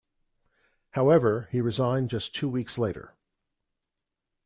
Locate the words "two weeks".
2.33-2.79